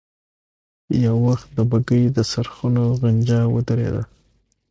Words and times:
يو 1.03 1.15
وخت 1.27 1.47
د 1.57 1.59
بګۍ 1.71 2.03
د 2.11 2.17
څرخونو 2.31 2.83
غنجا 3.01 3.41
ودرېده. 3.53 4.03